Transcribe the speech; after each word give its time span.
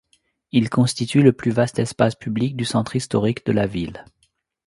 Il 0.51 0.71
constitue 0.71 1.21
le 1.21 1.31
plus 1.31 1.51
vaste 1.51 1.77
espace 1.77 2.15
public 2.15 2.55
du 2.57 2.65
centre 2.65 2.95
historique 2.95 3.45
de 3.45 3.51
la 3.51 3.67
ville. 3.67 4.03